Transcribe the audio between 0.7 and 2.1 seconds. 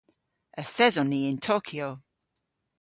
eson ni yn Tokyo.